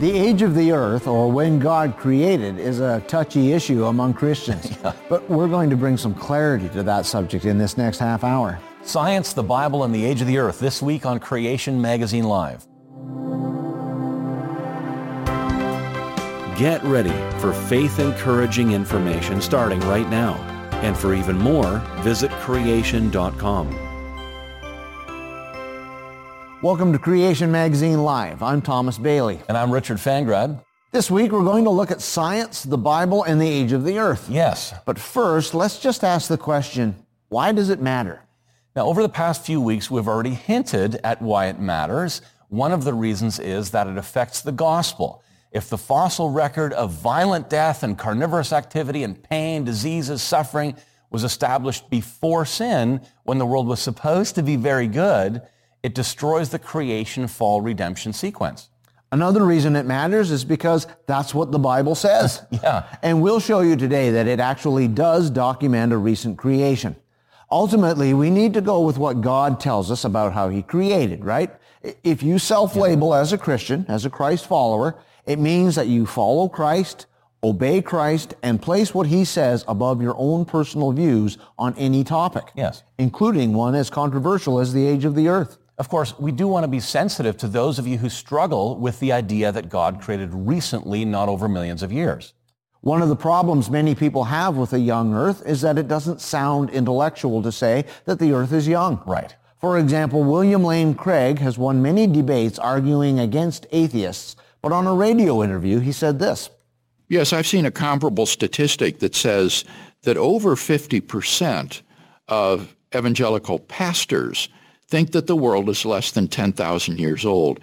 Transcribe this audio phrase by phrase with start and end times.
[0.00, 4.76] The age of the earth, or when God created, is a touchy issue among Christians.
[4.82, 4.92] yeah.
[5.08, 8.58] But we're going to bring some clarity to that subject in this next half hour.
[8.82, 12.66] Science, the Bible, and the Age of the Earth this week on Creation Magazine Live.
[16.58, 20.34] Get ready for faith encouraging information starting right now.
[20.82, 23.83] And for even more, visit creation.com.
[26.64, 28.42] Welcome to Creation Magazine Live.
[28.42, 29.38] I'm Thomas Bailey.
[29.50, 30.64] And I'm Richard Fangrad.
[30.92, 33.98] This week we're going to look at science, the Bible, and the age of the
[33.98, 34.30] earth.
[34.30, 34.72] Yes.
[34.86, 36.96] But first, let's just ask the question,
[37.28, 38.22] why does it matter?
[38.74, 42.22] Now, over the past few weeks, we've already hinted at why it matters.
[42.48, 45.22] One of the reasons is that it affects the gospel.
[45.52, 50.76] If the fossil record of violent death and carnivorous activity and pain, diseases, suffering
[51.10, 55.42] was established before sin, when the world was supposed to be very good,
[55.84, 58.70] it destroys the creation fall redemption sequence.
[59.12, 62.42] Another reason it matters is because that's what the Bible says.
[62.50, 62.96] yeah.
[63.02, 66.96] And we'll show you today that it actually does document a recent creation.
[67.50, 71.50] Ultimately, we need to go with what God tells us about how he created, right?
[72.02, 73.20] If you self-label yeah.
[73.20, 77.04] as a Christian, as a Christ follower, it means that you follow Christ,
[77.42, 82.52] obey Christ, and place what he says above your own personal views on any topic.
[82.56, 82.82] Yes.
[82.98, 85.58] Including one as controversial as the age of the earth.
[85.76, 89.00] Of course, we do want to be sensitive to those of you who struggle with
[89.00, 92.32] the idea that God created recently, not over millions of years.
[92.80, 96.20] One of the problems many people have with a young earth is that it doesn't
[96.20, 99.02] sound intellectual to say that the earth is young.
[99.06, 99.34] Right.
[99.58, 104.94] For example, William Lane Craig has won many debates arguing against atheists, but on a
[104.94, 106.50] radio interview, he said this.
[107.08, 109.64] Yes, I've seen a comparable statistic that says
[110.02, 111.80] that over 50%
[112.28, 114.48] of evangelical pastors
[114.94, 117.58] think that the world is less than 10,000 years old.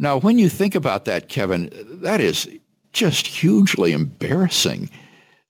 [0.00, 1.70] Now, when you think about that, Kevin,
[2.02, 2.48] that is
[2.92, 4.90] just hugely embarrassing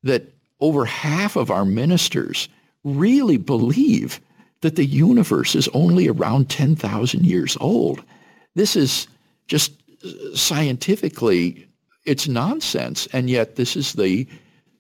[0.03, 2.51] that over half of our ministers
[2.85, 4.21] really believe
[4.61, 8.05] that the universe is only around 10,000 years old.
[8.55, 9.09] This is
[9.49, 9.73] just
[10.35, 11.67] scientifically,
[12.05, 13.09] it's nonsense.
[13.15, 14.29] And yet this is the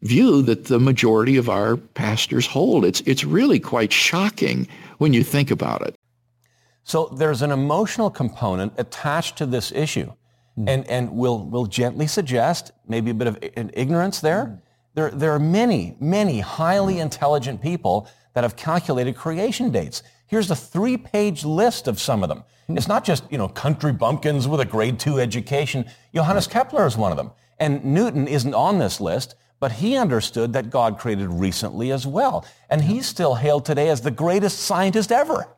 [0.02, 2.84] view that the majority of our pastors hold.
[2.84, 4.68] It's, it's really quite shocking
[4.98, 5.96] when you think about it.
[6.84, 10.12] So there's an emotional component attached to this issue.
[10.58, 10.68] Mm.
[10.68, 14.44] And, and we'll, we'll gently suggest maybe a bit of ignorance there.
[14.44, 14.60] Mm.
[14.94, 20.02] There, there are many, many highly intelligent people that have calculated creation dates.
[20.26, 22.44] Here's a three-page list of some of them.
[22.68, 22.76] Mm.
[22.76, 25.86] It's not just, you know, country bumpkins with a grade two education.
[26.14, 27.32] Johannes Kepler is one of them.
[27.58, 32.44] And Newton isn't on this list, but he understood that God created recently as well.
[32.68, 35.48] And he's still hailed today as the greatest scientist ever.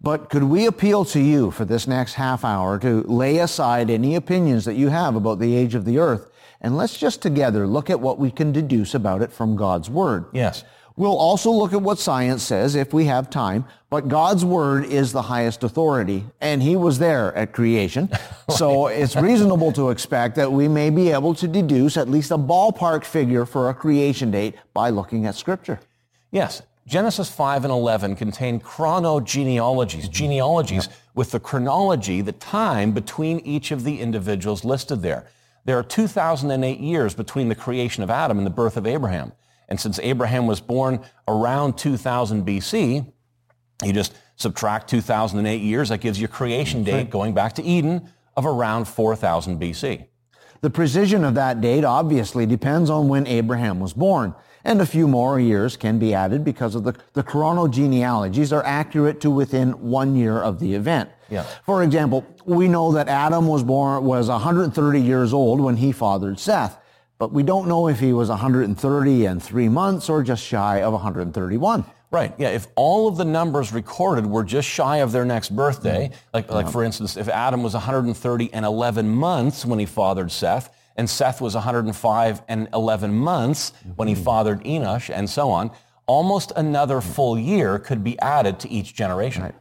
[0.00, 4.14] But could we appeal to you for this next half hour to lay aside any
[4.14, 6.30] opinions that you have about the age of the earth
[6.60, 10.26] and let's just together look at what we can deduce about it from God's Word.
[10.32, 10.64] Yes.
[10.96, 15.12] We'll also look at what science says if we have time, but God's Word is
[15.12, 18.10] the highest authority, and He was there at creation.
[18.50, 22.36] so it's reasonable to expect that we may be able to deduce at least a
[22.36, 25.80] ballpark figure for a creation date by looking at Scripture.
[26.30, 26.60] Yes,
[26.90, 30.10] Genesis 5 and 11 contain chronogenealogies, mm-hmm.
[30.10, 30.96] genealogies yep.
[31.14, 35.28] with the chronology, the time between each of the individuals listed there.
[35.64, 39.30] There are 2008 years between the creation of Adam and the birth of Abraham.
[39.68, 43.06] And since Abraham was born around 2000 BC,
[43.84, 48.08] you just subtract 2008 years, that gives you a creation date going back to Eden
[48.36, 50.08] of around 4000 BC.
[50.60, 54.34] The precision of that date obviously depends on when Abraham was born
[54.64, 59.20] and a few more years can be added because of the, the chronogenealogies are accurate
[59.20, 61.10] to within one year of the event.
[61.30, 61.44] Yeah.
[61.64, 66.38] For example, we know that Adam was born, was 130 years old when he fathered
[66.38, 66.78] Seth,
[67.18, 70.92] but we don't know if he was 130 and three months or just shy of
[70.92, 71.84] 131.
[72.10, 72.34] Right.
[72.38, 72.48] Yeah.
[72.48, 76.68] If all of the numbers recorded were just shy of their next birthday, like, like
[76.68, 81.40] for instance, if Adam was 130 and 11 months when he fathered Seth, and Seth
[81.40, 84.22] was 105 and 11 months when he mm-hmm.
[84.22, 85.70] fathered Enosh, and so on.
[86.06, 87.12] Almost another mm-hmm.
[87.12, 89.44] full year could be added to each generation.
[89.44, 89.54] Right.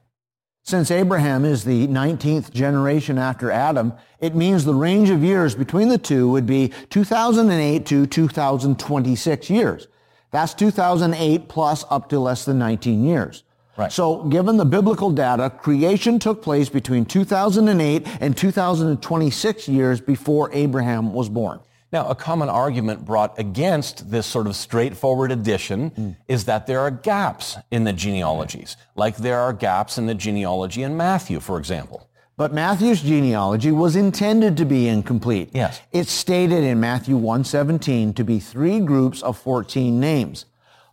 [0.63, 5.87] Since Abraham is the 19th generation after Adam, it means the range of years between
[5.87, 9.87] the two would be 2008 to 2026 years.
[10.31, 13.43] That's 2008 plus up to less than 19 years.
[13.79, 13.91] Right.
[13.93, 21.13] So given the biblical data, creation took place between 2008 and 2026 years before Abraham
[21.13, 21.61] was born.
[21.93, 26.15] Now, a common argument brought against this sort of straightforward addition mm.
[26.27, 30.83] is that there are gaps in the genealogies, like there are gaps in the genealogy
[30.83, 32.05] in Matthew, for example.
[32.35, 35.49] But Matthew's genealogy was intended to be incomplete.
[35.53, 35.81] Yes.
[35.91, 40.45] It's stated in Matthew 1:17 to be three groups of 14 names,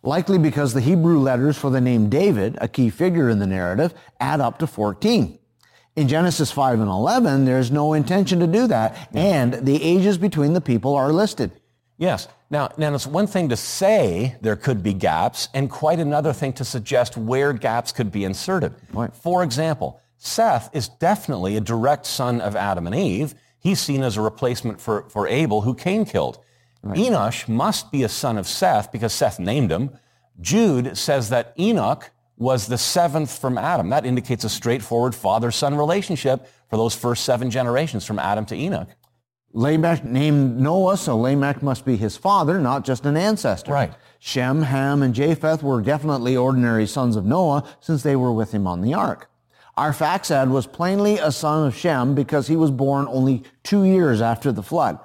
[0.07, 3.93] likely because the Hebrew letters for the name David, a key figure in the narrative,
[4.19, 5.37] add up to 14.
[5.97, 10.53] In Genesis 5 and 11, there's no intention to do that, and the ages between
[10.53, 11.51] the people are listed.
[11.97, 12.27] Yes.
[12.49, 16.53] Now, now it's one thing to say there could be gaps, and quite another thing
[16.53, 18.73] to suggest where gaps could be inserted.
[18.93, 19.13] Right.
[19.13, 23.35] For example, Seth is definitely a direct son of Adam and Eve.
[23.59, 26.39] He's seen as a replacement for, for Abel, who Cain killed.
[26.83, 29.91] Enosh must be a son of Seth because Seth named him.
[30.39, 33.89] Jude says that Enoch was the seventh from Adam.
[33.89, 38.89] That indicates a straightforward father-son relationship for those first seven generations from Adam to Enoch.
[39.53, 43.71] Lamech named Noah, so Lamech must be his father, not just an ancestor.
[43.71, 43.93] Right.
[44.19, 48.67] Shem, Ham, and Japheth were definitely ordinary sons of Noah since they were with him
[48.67, 49.29] on the ark.
[49.77, 54.51] Arphaxad was plainly a son of Shem because he was born only two years after
[54.51, 54.99] the flood.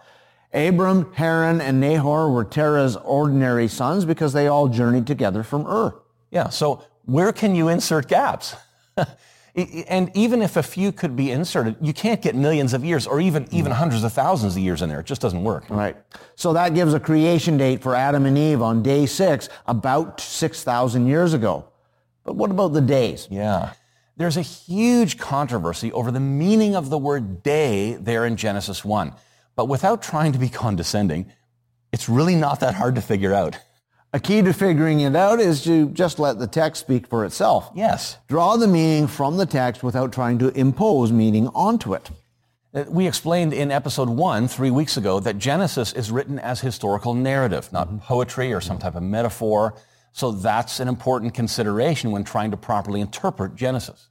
[0.54, 5.94] Abram, Haran, and Nahor were Terah's ordinary sons because they all journeyed together from Ur.
[6.30, 8.54] Yeah, so where can you insert gaps?
[9.54, 13.20] and even if a few could be inserted, you can't get millions of years or
[13.20, 13.76] even, even mm.
[13.76, 15.00] hundreds of thousands of years in there.
[15.00, 15.68] It just doesn't work.
[15.68, 15.96] Right.
[16.36, 21.06] So that gives a creation date for Adam and Eve on day six, about 6,000
[21.06, 21.66] years ago.
[22.24, 23.28] But what about the days?
[23.30, 23.72] Yeah.
[24.16, 29.12] There's a huge controversy over the meaning of the word day there in Genesis 1.
[29.56, 31.30] But without trying to be condescending,
[31.92, 33.58] it's really not that hard to figure out.
[34.14, 37.70] A key to figuring it out is to just let the text speak for itself.
[37.74, 38.18] Yes.
[38.28, 42.10] Draw the meaning from the text without trying to impose meaning onto it.
[42.74, 47.14] Uh, We explained in episode one, three weeks ago, that Genesis is written as historical
[47.14, 49.74] narrative, not poetry or some type of metaphor.
[50.12, 54.08] So that's an important consideration when trying to properly interpret Genesis.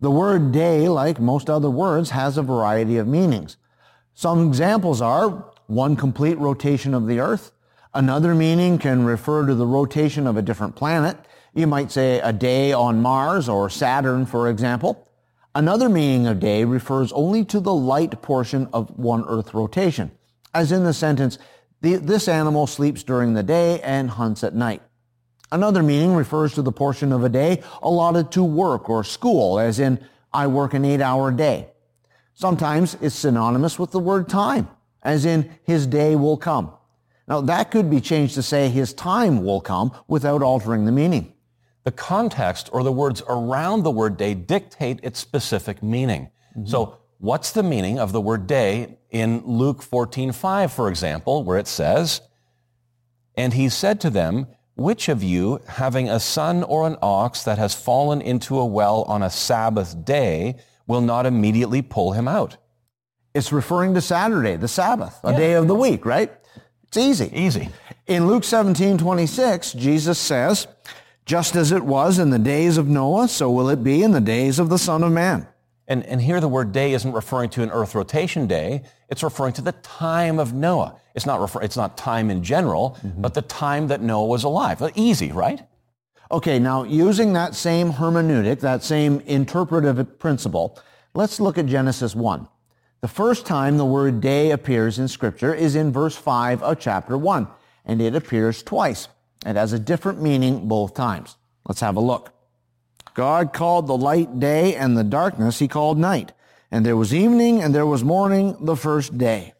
[0.00, 3.58] The word day, like most other words, has a variety of meanings.
[4.14, 7.50] Some examples are one complete rotation of the earth.
[7.92, 11.16] Another meaning can refer to the rotation of a different planet.
[11.52, 15.08] You might say a day on Mars or Saturn, for example.
[15.54, 20.10] Another meaning of day refers only to the light portion of one Earth rotation,
[20.52, 21.38] as in the sentence,
[21.80, 24.82] this animal sleeps during the day and hunts at night.
[25.52, 29.78] Another meaning refers to the portion of a day allotted to work or school, as
[29.78, 31.68] in, I work an eight hour day.
[32.34, 34.68] Sometimes it's synonymous with the word time,
[35.02, 36.72] as in, his day will come.
[37.28, 41.32] Now that could be changed to say his time will come without altering the meaning.
[41.84, 46.30] The context or the words around the word day dictate its specific meaning.
[46.56, 46.66] Mm-hmm.
[46.66, 51.68] So what's the meaning of the word day in Luke 14:5 for example, where it
[51.68, 52.20] says,
[53.36, 57.58] "And he said to them, which of you having a son or an ox that
[57.58, 62.56] has fallen into a well on a Sabbath day will not immediately pull him out?"
[63.34, 66.32] It's referring to Saturday, the Sabbath, a day of the week, right?
[66.84, 67.30] It's easy.
[67.34, 67.68] Easy.
[68.06, 70.68] In Luke 17, 26, Jesus says,
[71.26, 74.20] just as it was in the days of Noah, so will it be in the
[74.20, 75.48] days of the Son of Man.
[75.88, 78.84] And, and here the word day isn't referring to an earth rotation day.
[79.08, 80.96] It's referring to the time of Noah.
[81.14, 83.20] It's not, refer, it's not time in general, mm-hmm.
[83.20, 84.82] but the time that Noah was alive.
[84.94, 85.66] Easy, right?
[86.34, 90.76] Okay, now using that same hermeneutic, that same interpretive principle,
[91.14, 92.48] let's look at Genesis 1.
[93.02, 97.16] The first time the word day appears in Scripture is in verse 5 of chapter
[97.16, 97.46] 1,
[97.84, 99.06] and it appears twice.
[99.46, 101.36] It has a different meaning both times.
[101.68, 102.32] Let's have a look.
[103.14, 106.32] God called the light day, and the darkness he called night.
[106.68, 109.54] And there was evening, and there was morning the first day.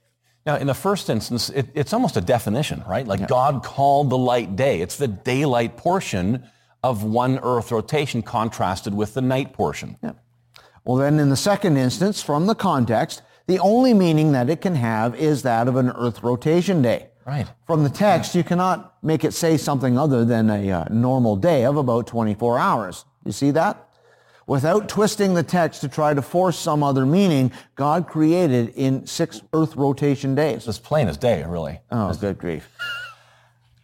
[0.45, 3.07] Now, in the first instance, it, it's almost a definition, right?
[3.07, 4.81] Like God called the light day.
[4.81, 6.51] It's the daylight portion
[6.85, 9.97] of one earth rotation contrasted with the night portion.
[10.03, 10.13] Yeah.
[10.85, 14.75] Well, then in the second instance, from the context, the only meaning that it can
[14.75, 17.09] have is that of an earth rotation day.
[17.27, 17.47] Right.
[17.67, 21.65] From the text, you cannot make it say something other than a uh, normal day
[21.65, 23.07] of about 24 hours.
[23.25, 23.89] You see that?
[24.47, 29.41] Without twisting the text to try to force some other meaning, God created in six
[29.55, 30.57] earth rotation days.
[30.57, 31.81] It's as plain as day, really.
[31.91, 32.69] Oh, good grief.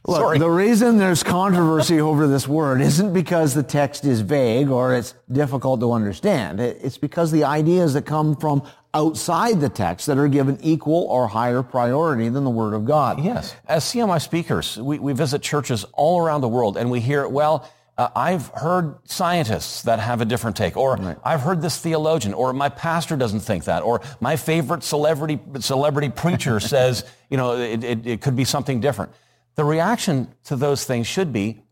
[0.07, 0.39] Look, Sorry.
[0.39, 5.15] the reason there's controversy over this word isn't because the text is vague or it's
[5.31, 6.59] difficult to understand.
[6.59, 8.63] It's because the ideas that come from
[8.95, 13.23] outside the text that are given equal or higher priority than the Word of God.
[13.23, 13.55] Yes.
[13.69, 17.71] As CMI speakers, we, we visit churches all around the world and we hear, well,
[17.99, 22.55] uh, I've heard scientists that have a different take, or I've heard this theologian, or
[22.55, 27.85] my pastor doesn't think that, or my favorite celebrity, celebrity preacher says, you know, it,
[27.85, 29.13] it, it could be something different.
[29.57, 31.63] The reaction to those things should be,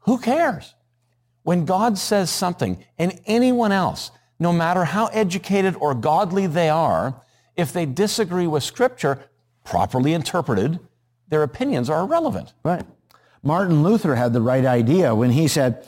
[0.00, 0.74] who cares?
[1.42, 7.22] When God says something and anyone else no matter how educated or godly they are,
[7.56, 9.30] if they disagree with Scripture,
[9.64, 10.78] properly interpreted,
[11.28, 12.52] their opinions are irrelevant.
[12.62, 12.84] Right.
[13.42, 15.86] Martin Luther had the right idea when he said,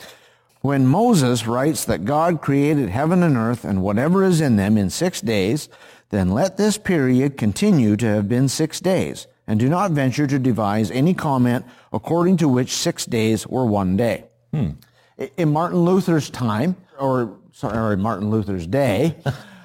[0.61, 4.89] when Moses writes that God created heaven and earth and whatever is in them in
[4.89, 5.69] six days,
[6.09, 10.37] then let this period continue to have been six days, and do not venture to
[10.37, 14.25] devise any comment according to which six days were one day.
[14.53, 14.69] Hmm.
[15.37, 19.15] In Martin Luther's time, or sorry, Martin Luther's day,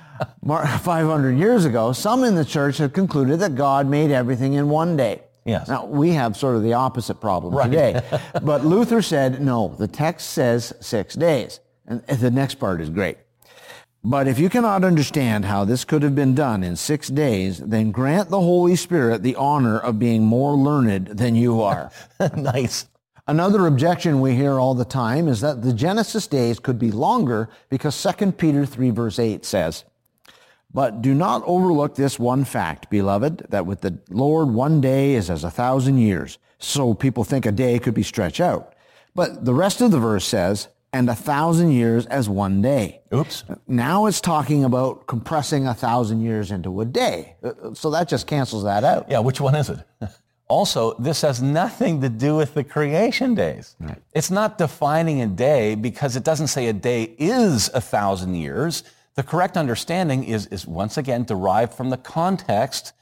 [0.46, 4.96] 500 years ago, some in the church have concluded that God made everything in one
[4.96, 5.20] day.
[5.44, 5.68] Yes.
[5.68, 7.66] Now, we have sort of the opposite problem right.
[7.66, 8.00] today.
[8.42, 11.60] but Luther said, no, the text says six days.
[11.86, 13.18] And the next part is great.
[14.06, 17.90] But if you cannot understand how this could have been done in six days, then
[17.90, 21.90] grant the Holy Spirit the honor of being more learned than you are.
[22.36, 22.86] nice.
[23.26, 27.48] Another objection we hear all the time is that the Genesis days could be longer
[27.70, 29.84] because 2 Peter 3 verse 8 says,
[30.74, 35.30] but do not overlook this one fact, beloved, that with the Lord one day is
[35.30, 36.38] as a thousand years.
[36.58, 38.74] So people think a day could be stretched out.
[39.14, 43.00] But the rest of the verse says, and a thousand years as one day.
[43.12, 43.42] Oops.
[43.66, 47.34] Now it's talking about compressing a thousand years into a day.
[47.42, 49.10] Uh, uh, so that just cancels that out.
[49.10, 49.80] Yeah, which one is it?
[50.48, 53.74] also, this has nothing to do with the creation days.
[53.80, 54.00] Right.
[54.12, 58.84] It's not defining a day because it doesn't say a day is a thousand years.
[59.16, 62.92] The correct understanding is, is once again derived from the context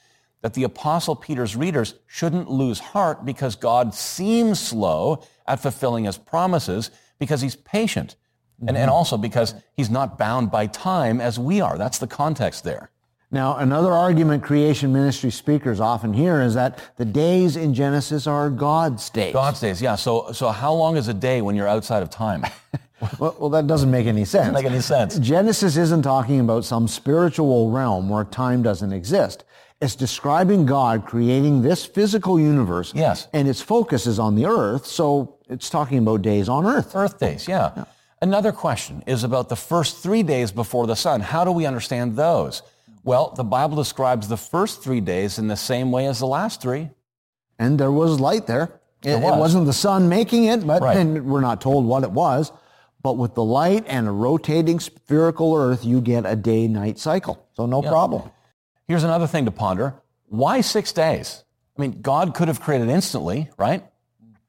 [0.41, 6.17] that the Apostle Peter's readers shouldn't lose heart because God seems slow at fulfilling his
[6.17, 6.91] promises
[7.23, 8.17] because he's patient.
[8.57, 8.69] Mm-hmm.
[8.71, 11.79] And, and also because he's not bound by time as we are.
[11.79, 12.91] That's the context there.
[13.31, 18.50] Now, another argument creation ministry speakers often hear is that the days in Genesis are
[18.50, 19.33] God's days.
[19.33, 19.95] God's days, yeah.
[19.95, 22.45] So, so how long is a day when you're outside of time?
[23.21, 24.49] well, well, that doesn't make any sense.
[24.49, 25.17] Doesn't make any sense.
[25.19, 29.45] Genesis isn't talking about some spiritual realm where time doesn't exist.
[29.83, 32.93] It's describing God creating this physical universe.
[32.95, 33.27] Yes.
[33.33, 36.95] And its focus is on the earth, so it's talking about days on earth.
[36.95, 37.73] Earth days, yeah.
[37.77, 37.85] yeah.
[38.21, 41.21] Another question is about the first three days before the sun.
[41.21, 42.62] How do we understand those?
[43.03, 46.62] Well, the Bible describes the first three days in the same way as the last
[46.62, 46.91] three.
[47.59, 48.81] And there was light there.
[49.03, 49.35] It, was.
[49.35, 50.97] it wasn't the sun making it, but right.
[50.97, 52.53] and we're not told what it was.
[53.03, 57.45] But with the light and a rotating spherical Earth, you get a day-night cycle.
[57.55, 58.31] So no problem.
[58.89, 59.95] Here's another thing to ponder.
[60.27, 61.45] Why six days?
[61.77, 63.85] I mean, God could have created instantly, right?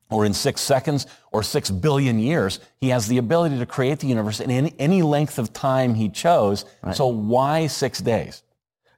[0.09, 2.59] Or in six seconds or six billion years.
[2.79, 6.09] He has the ability to create the universe in any, any length of time he
[6.09, 6.65] chose.
[6.83, 6.95] Right.
[6.95, 8.43] So why six days?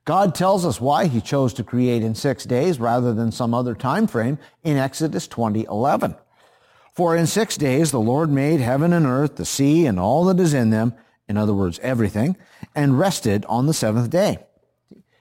[0.06, 3.74] God tells us why he chose to create in six days rather than some other
[3.74, 6.16] time frame in Exodus 20:11.
[6.94, 10.40] For in six days the Lord made heaven and earth, the sea, and all that
[10.40, 10.94] is in them,
[11.28, 12.38] in other words, everything,
[12.76, 14.38] and rested on the seventh day.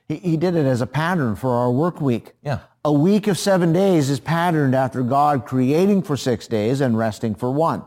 [0.09, 2.33] He, he did it as a pattern for our work week.
[2.43, 2.61] Yeah.
[2.85, 7.35] A week of seven days is patterned after God creating for six days and resting
[7.35, 7.83] for one.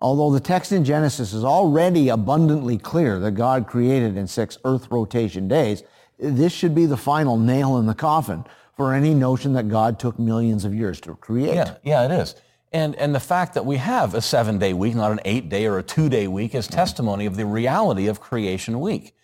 [0.00, 4.90] Although the text in Genesis is already abundantly clear that God created in six earth
[4.90, 5.84] rotation days,
[6.18, 8.44] this should be the final nail in the coffin
[8.76, 11.54] for any notion that God took millions of years to create.
[11.54, 12.34] Yeah, yeah, it is.
[12.72, 15.66] And, and the fact that we have a seven day week, not an eight day
[15.66, 19.14] or a two day week, is testimony of the reality of creation week.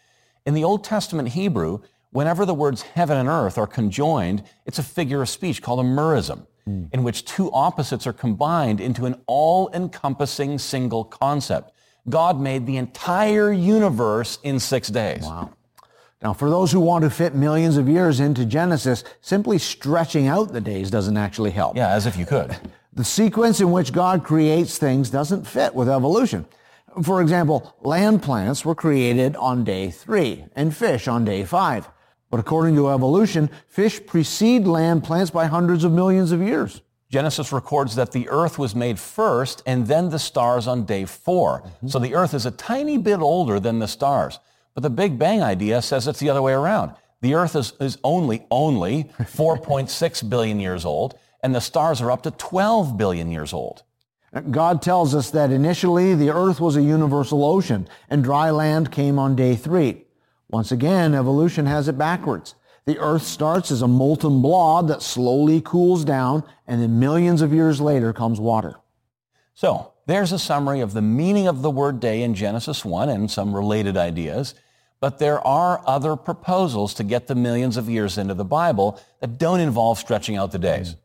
[0.46, 1.80] In the Old Testament Hebrew,
[2.10, 5.82] whenever the words heaven and earth are conjoined, it's a figure of speech called a
[5.82, 6.92] merism, mm.
[6.92, 11.72] in which two opposites are combined into an all encompassing single concept.
[12.08, 15.22] God made the entire universe in six days.
[15.22, 15.50] Wow.
[16.22, 20.52] Now, for those who want to fit millions of years into Genesis, simply stretching out
[20.52, 21.76] the days doesn't actually help.
[21.76, 22.56] Yeah, as if you could.
[22.90, 26.46] The sequence in which God creates things doesn't fit with evolution.
[27.00, 31.88] For example, land plants were created on day three and fish on day five.
[32.30, 36.82] But according to evolution, fish precede land plants by hundreds of millions of years.
[37.10, 41.62] Genesis records that the earth was made first and then the stars on day 4
[41.62, 41.88] mm-hmm.
[41.88, 44.38] So the earth is a tiny bit older than the stars.
[44.74, 46.92] But the Big Bang idea says it's the other way around.
[47.22, 52.22] The earth is, is only, only 4.6 billion years old and the stars are up
[52.24, 53.84] to 12 billion years old.
[54.50, 59.18] God tells us that initially the earth was a universal ocean and dry land came
[59.18, 60.04] on day three.
[60.50, 62.54] Once again, evolution has it backwards.
[62.86, 67.52] The earth starts as a molten blob that slowly cools down and then millions of
[67.52, 68.76] years later comes water.
[69.54, 73.30] So, there's a summary of the meaning of the word day in Genesis 1 and
[73.30, 74.54] some related ideas.
[75.00, 79.38] But there are other proposals to get the millions of years into the Bible that
[79.38, 80.96] don't involve stretching out the days.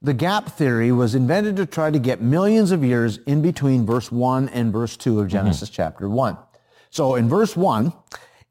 [0.00, 4.12] The gap theory was invented to try to get millions of years in between verse
[4.12, 5.76] 1 and verse 2 of Genesis mm-hmm.
[5.76, 6.38] chapter 1.
[6.90, 7.92] So in verse 1,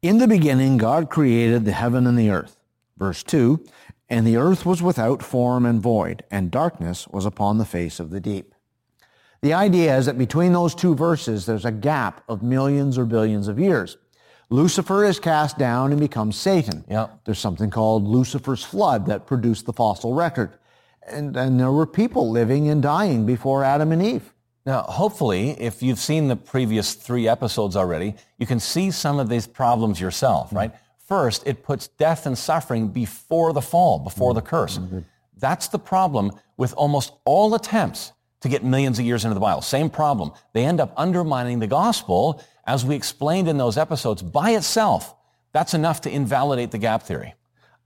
[0.04, 2.58] in the beginning God created the heaven and the earth.
[2.98, 3.64] Verse 2,
[4.10, 8.10] and the earth was without form and void, and darkness was upon the face of
[8.10, 8.54] the deep.
[9.40, 13.48] The idea is that between those two verses, there's a gap of millions or billions
[13.48, 13.96] of years.
[14.50, 16.84] Lucifer is cast down and becomes Satan.
[16.90, 17.20] Yep.
[17.24, 20.58] There's something called Lucifer's flood that produced the fossil record.
[21.08, 24.33] And, and there were people living and dying before Adam and Eve.
[24.66, 29.28] Now, hopefully, if you've seen the previous three episodes already, you can see some of
[29.28, 30.72] these problems yourself, right?
[31.06, 34.78] First, it puts death and suffering before the fall, before the curse.
[34.78, 35.00] Mm-hmm.
[35.38, 39.60] That's the problem with almost all attempts to get millions of years into the Bible.
[39.60, 40.32] Same problem.
[40.54, 45.14] They end up undermining the gospel, as we explained in those episodes, by itself.
[45.52, 47.34] That's enough to invalidate the gap theory.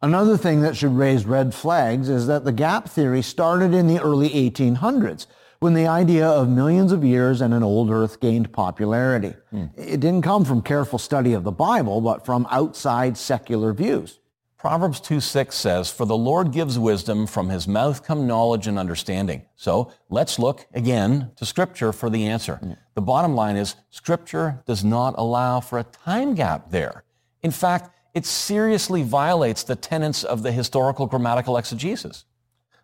[0.01, 4.01] Another thing that should raise red flags is that the gap theory started in the
[4.01, 5.27] early 1800s
[5.61, 9.35] when the idea of millions of years and an old earth gained popularity.
[9.51, 9.67] Hmm.
[9.77, 14.21] It didn't come from careful study of the Bible, but from outside secular views.
[14.57, 18.79] Proverbs 2 6 says, For the Lord gives wisdom, from his mouth come knowledge and
[18.79, 19.43] understanding.
[19.55, 22.57] So let's look again to Scripture for the answer.
[22.57, 22.73] Hmm.
[22.95, 27.05] The bottom line is, Scripture does not allow for a time gap there.
[27.43, 32.25] In fact, it seriously violates the tenets of the historical grammatical exegesis.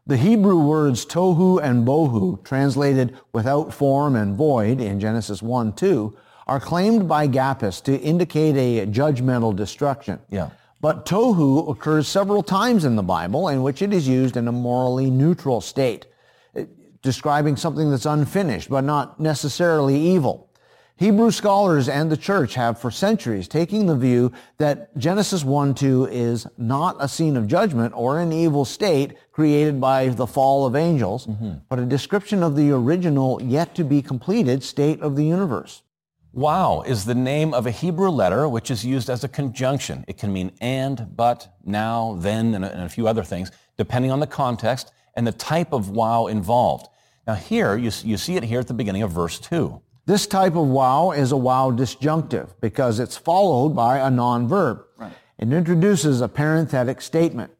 [0.07, 6.15] The Hebrew words tohu and bohu, translated without form and void in Genesis 1 2,
[6.47, 10.19] are claimed by Gappists to indicate a judgmental destruction.
[10.29, 10.51] Yeah.
[10.83, 14.53] But tohu occurs several times in the Bible in which it is used in a
[14.53, 16.05] morally neutral state,
[17.01, 20.51] describing something that's unfinished but not necessarily evil.
[20.97, 26.07] Hebrew scholars and the church have for centuries taken the view that Genesis 1 2
[26.07, 30.77] is not a scene of judgment or an evil state created by the fall of
[30.77, 31.55] angels, mm-hmm.
[31.69, 35.83] but a description of the original, yet to be completed state of the universe.
[36.33, 40.05] Waw is the name of a Hebrew letter which is used as a conjunction.
[40.07, 44.13] It can mean and, but, now, then, and a, and a few other things, depending
[44.13, 46.87] on the context and the type of waw involved.
[47.27, 49.81] Now here, you, you see it here at the beginning of verse 2.
[50.07, 54.85] This type of waw is a waw disjunctive because it's followed by a non-verb.
[55.39, 57.53] It introduces a parenthetic statement.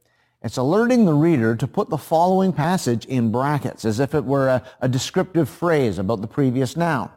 [0.43, 4.49] It's alerting the reader to put the following passage in brackets as if it were
[4.49, 7.11] a, a descriptive phrase about the previous noun.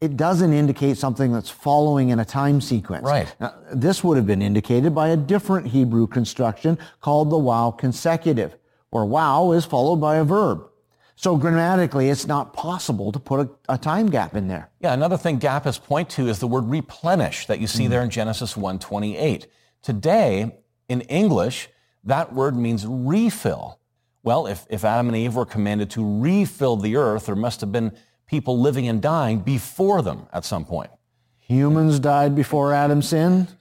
[0.00, 3.04] It doesn't indicate something that's following in a time sequence.
[3.04, 3.34] Right.
[3.38, 8.56] Now, this would have been indicated by a different Hebrew construction called the waw consecutive,
[8.90, 10.68] where waw is followed by a verb.
[11.16, 14.70] So grammatically, it's not possible to put a, a time gap in there.
[14.80, 17.90] Yeah, another thing Gappists point to is the word replenish that you see mm.
[17.90, 19.46] there in Genesis 1:28.
[19.82, 21.68] Today, in English,
[22.04, 23.78] that word means refill.
[24.22, 27.70] Well, if, if Adam and Eve were commanded to refill the earth, there must have
[27.70, 27.92] been
[28.26, 30.90] people living and dying before them at some point.
[31.40, 33.54] Humans died before Adam sinned.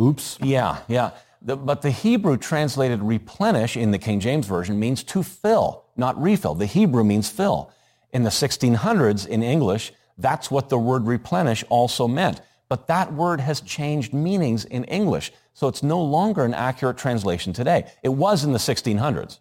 [0.00, 0.38] Oops.
[0.40, 1.10] Yeah, yeah.
[1.42, 6.20] The, but the Hebrew translated replenish in the King James Version means to fill, not
[6.20, 6.54] refill.
[6.54, 7.72] The Hebrew means fill.
[8.12, 12.40] In the 1600s in English, that's what the word replenish also meant.
[12.68, 17.52] But that word has changed meanings in English, so it's no longer an accurate translation
[17.52, 17.86] today.
[18.02, 19.38] It was in the 1600s.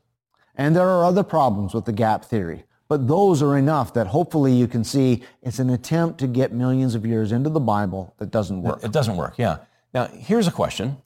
[0.55, 4.53] And there are other problems with the gap theory, but those are enough that hopefully
[4.53, 8.31] you can see it's an attempt to get millions of years into the Bible that
[8.31, 8.83] doesn't work.
[8.83, 9.57] It doesn't work, yeah.
[9.93, 10.97] Now, here's a question.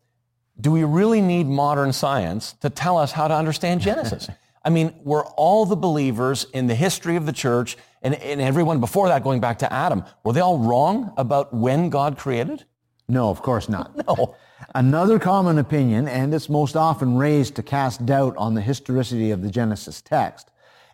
[0.60, 4.30] Do we really need modern science to tell us how to understand Genesis?
[4.70, 8.80] I mean, were all the believers in the history of the church and, and everyone
[8.80, 12.66] before that going back to Adam, were they all wrong about when God created?
[13.08, 13.96] No, of course not.
[14.08, 14.36] No.
[14.76, 19.42] Another common opinion, and it's most often raised to cast doubt on the historicity of
[19.42, 20.52] the Genesis text,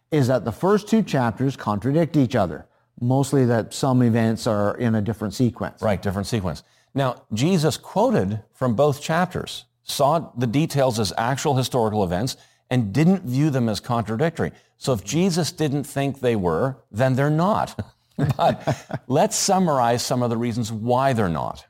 [0.10, 2.68] is that the first two chapters contradict each other,
[3.02, 5.82] mostly that some events are in a different sequence.
[5.82, 6.64] Right, different sequence.
[6.94, 12.38] Now, Jesus quoted from both chapters, saw the details as actual historical events,
[12.70, 14.52] and didn't view them as contradictory.
[14.78, 17.80] So if Jesus didn't think they were, then they're not.
[18.38, 21.66] but let's summarize some of the reasons why they're not.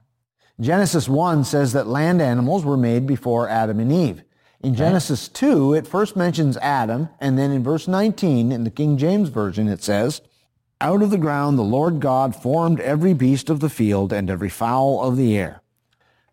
[0.59, 4.23] Genesis 1 says that land animals were made before Adam and Eve.
[4.61, 8.97] In Genesis 2, it first mentions Adam, and then in verse 19, in the King
[8.97, 10.21] James Version, it says,
[10.79, 14.49] Out of the ground the Lord God formed every beast of the field and every
[14.49, 15.61] fowl of the air.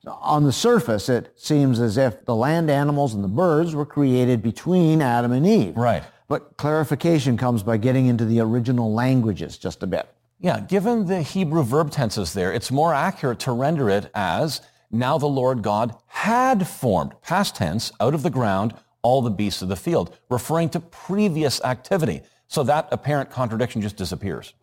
[0.07, 4.43] On the surface, it seems as if the land animals and the birds were created
[4.43, 5.77] between Adam and Eve.
[5.77, 6.03] Right.
[6.27, 10.09] But clarification comes by getting into the original languages just a bit.
[10.41, 14.61] Yeah, given the Hebrew verb tenses there, it's more accurate to render it as
[14.91, 19.63] now the Lord God had formed, past tense, out of the ground all the beasts
[19.63, 22.23] of the field, referring to previous activity.
[22.49, 24.55] So that apparent contradiction just disappears.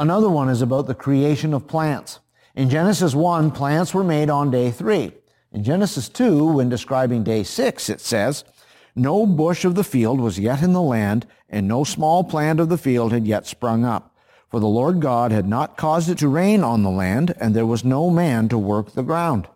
[0.00, 2.20] Another one is about the creation of plants.
[2.56, 5.12] In Genesis 1, plants were made on day 3.
[5.50, 8.44] In Genesis 2, when describing day 6, it says,
[8.94, 12.68] No bush of the field was yet in the land, and no small plant of
[12.68, 14.14] the field had yet sprung up.
[14.50, 17.66] For the Lord God had not caused it to rain on the land, and there
[17.66, 19.48] was no man to work the ground.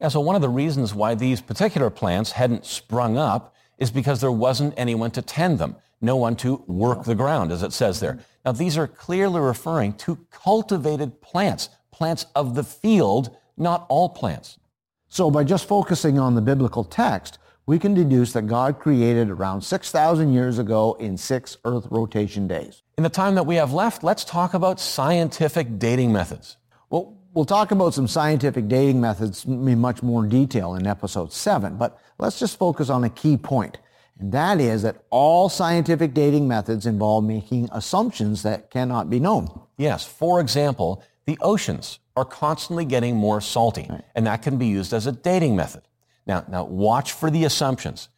[0.00, 4.22] Yeah, so one of the reasons why these particular plants hadn't sprung up is because
[4.22, 8.00] there wasn't anyone to tend them, no one to work the ground, as it says
[8.00, 8.18] there.
[8.46, 11.68] Now, these are clearly referring to cultivated plants,
[12.00, 14.58] plants of the field, not all plants.
[15.10, 19.60] So by just focusing on the biblical text, we can deduce that God created around
[19.60, 22.82] 6,000 years ago in six Earth rotation days.
[22.96, 26.56] In the time that we have left, let's talk about scientific dating methods.
[26.88, 31.76] Well, we'll talk about some scientific dating methods in much more detail in episode 7,
[31.76, 33.76] but let's just focus on a key point.
[34.18, 39.48] And that is that all scientific dating methods involve making assumptions that cannot be known.
[39.76, 44.02] Yes, for example, the oceans are constantly getting more salty, right.
[44.16, 45.82] and that can be used as a dating method.
[46.26, 48.08] Now, now watch for the assumptions.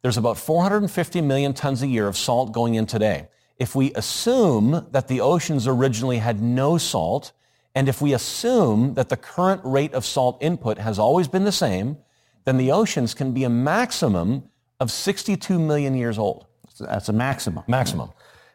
[0.00, 3.28] There's about 450 million tons a year of salt going in today.
[3.58, 7.32] If we assume that the oceans originally had no salt,
[7.74, 11.52] and if we assume that the current rate of salt input has always been the
[11.52, 11.98] same,
[12.46, 14.44] then the oceans can be a maximum
[14.80, 16.46] of 62 million years old.
[16.80, 17.64] That's a maximum.
[17.68, 18.10] Maximum.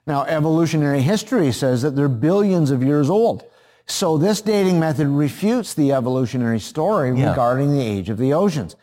[0.07, 3.43] Now, evolutionary history says that they're billions of years old.
[3.89, 7.29] So this dating method refutes the evolutionary story yeah.
[7.29, 8.75] regarding the age of the oceans.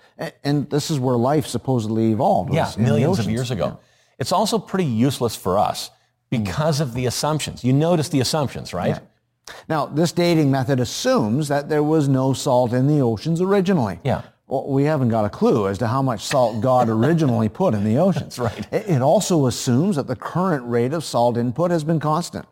[0.42, 2.53] And this is where life supposedly evolved.
[2.53, 3.66] Yeah, millions of years ago.
[3.66, 3.87] Yeah.
[4.19, 5.90] It's also pretty useless for us
[6.29, 7.62] because of the assumptions.
[7.62, 8.88] You notice the assumptions, right?
[8.88, 9.55] Yeah.
[9.69, 14.01] Now, this dating method assumes that there was no salt in the oceans originally.
[14.03, 14.23] Yeah.
[14.49, 17.85] Well, we haven't got a clue as to how much salt God originally put in
[17.85, 18.37] the oceans.
[18.37, 18.73] That's right.
[18.73, 22.47] It also assumes that the current rate of salt input has been constant.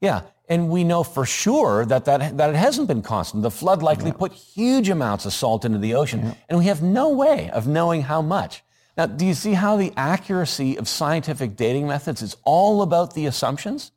[0.00, 3.42] Yeah, and we know for sure that, that, that it hasn't been constant.
[3.42, 4.16] The flood likely yeah.
[4.18, 6.34] put huge amounts of salt into the ocean, yeah.
[6.48, 8.62] and we have no way of knowing how much.
[8.96, 13.26] Now, do you see how the accuracy of scientific dating methods is all about the
[13.26, 13.92] assumptions?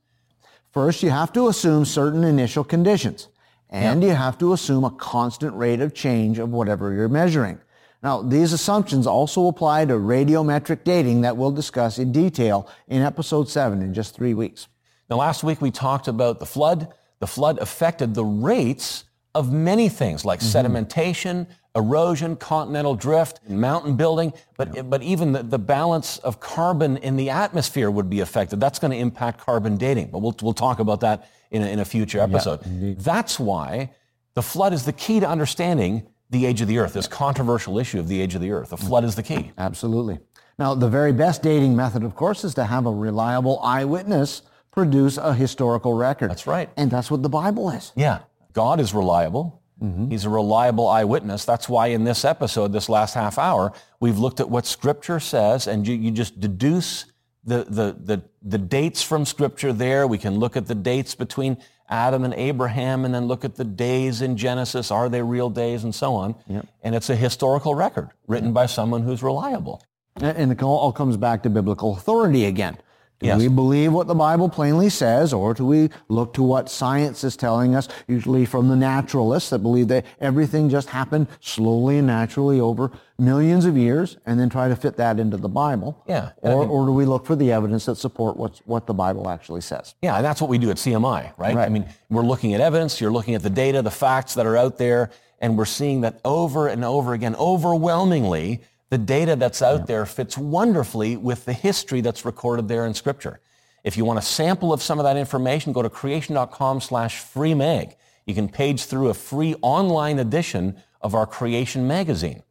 [0.71, 3.27] First, you have to assume certain initial conditions,
[3.69, 4.09] and yeah.
[4.09, 7.59] you have to assume a constant rate of change of whatever you're measuring.
[8.03, 13.49] Now, these assumptions also apply to radiometric dating that we'll discuss in detail in episode
[13.49, 14.67] 7 in just three weeks.
[15.09, 16.93] Now, last week we talked about the flood.
[17.19, 20.75] The flood affected the rates of many things like mm-hmm.
[20.75, 24.81] sedimentation, erosion, continental drift, mountain building, but, yeah.
[24.81, 28.61] but even the, the, balance of carbon in the atmosphere would be affected.
[28.61, 31.79] That's going to impact carbon dating, but we'll, we'll talk about that in a, in
[31.79, 32.61] a future episode.
[32.65, 33.91] Yeah, That's why
[34.35, 37.99] the flood is the key to understanding the age of the earth, this controversial issue
[37.99, 38.69] of the age of the earth.
[38.69, 39.51] The flood is the key.
[39.57, 40.19] Absolutely.
[40.57, 44.41] Now, the very best dating method, of course, is to have a reliable eyewitness
[44.75, 46.29] produce a historical record.
[46.29, 46.69] That's right.
[46.77, 47.93] And that's what the Bible is.
[47.95, 48.19] Yeah.
[48.53, 49.61] God is reliable.
[49.81, 50.09] Mm-hmm.
[50.11, 51.45] He's a reliable eyewitness.
[51.45, 55.67] That's why in this episode, this last half hour, we've looked at what Scripture says,
[55.67, 57.05] and you, you just deduce
[57.43, 60.07] the, the, the, the dates from Scripture there.
[60.07, 61.57] We can look at the dates between
[61.89, 64.91] Adam and Abraham and then look at the days in Genesis.
[64.91, 66.35] Are they real days and so on?
[66.47, 66.67] Yep.
[66.83, 69.83] And it's a historical record written by someone who's reliable.
[70.15, 72.77] And it all comes back to biblical authority again.
[73.19, 73.39] Do yes.
[73.39, 77.37] we believe what the Bible plainly says, or do we look to what science is
[77.37, 82.59] telling us, usually from the naturalists that believe that everything just happened slowly and naturally
[82.59, 86.03] over millions of years, and then try to fit that into the Bible?
[86.07, 86.31] Yeah.
[86.41, 89.61] Or, or do we look for the evidence that support what's, what the Bible actually
[89.61, 89.95] says?
[90.01, 91.55] Yeah, and that's what we do at CMI, right?
[91.55, 91.57] right?
[91.57, 94.57] I mean, we're looking at evidence, you're looking at the data, the facts that are
[94.57, 99.81] out there, and we're seeing that over and over again, overwhelmingly, the data that's out
[99.81, 99.85] yeah.
[99.85, 103.39] there fits wonderfully with the history that's recorded there in Scripture.
[103.83, 107.53] If you want a sample of some of that information, go to creation.com slash free
[107.53, 107.95] mag.
[108.25, 112.41] You can page through a free online edition of our Creation magazine.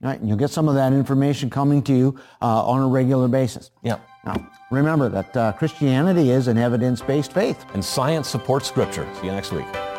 [0.00, 3.28] Right, and you'll get some of that information coming to you uh, on a regular
[3.28, 3.70] basis.
[3.82, 3.98] Yeah.
[4.24, 7.64] Now, remember that uh, Christianity is an evidence-based faith.
[7.74, 9.06] And science supports Scripture.
[9.20, 9.89] See you next week.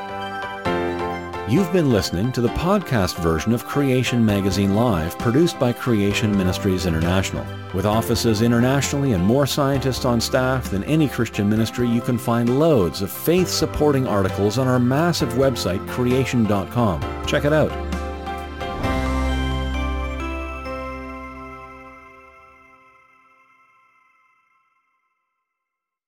[1.51, 6.85] You've been listening to the podcast version of Creation Magazine Live, produced by Creation Ministries
[6.85, 7.45] International.
[7.73, 12.57] With offices internationally and more scientists on staff than any Christian ministry, you can find
[12.57, 17.25] loads of faith supporting articles on our massive website, creation.com.
[17.25, 17.90] Check it out.